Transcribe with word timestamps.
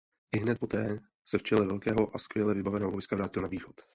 Ihned 0.35 0.59
poté 0.59 0.99
se 1.25 1.37
v 1.37 1.43
čele 1.43 1.65
velkého 1.67 2.15
a 2.15 2.19
skvěle 2.19 2.53
vybaveného 2.53 2.91
vojska 2.91 3.15
vrátil 3.15 3.41
na 3.41 3.47
východ. 3.47 3.81